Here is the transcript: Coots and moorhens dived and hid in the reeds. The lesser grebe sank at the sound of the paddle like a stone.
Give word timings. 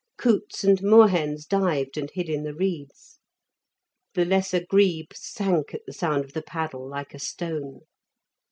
Coots 0.17 0.63
and 0.63 0.81
moorhens 0.81 1.45
dived 1.45 1.95
and 1.95 2.09
hid 2.09 2.27
in 2.27 2.41
the 2.41 2.55
reeds. 2.55 3.19
The 4.15 4.25
lesser 4.25 4.65
grebe 4.65 5.13
sank 5.13 5.75
at 5.75 5.81
the 5.85 5.93
sound 5.93 6.25
of 6.25 6.33
the 6.33 6.41
paddle 6.41 6.89
like 6.89 7.13
a 7.13 7.19
stone. 7.19 7.81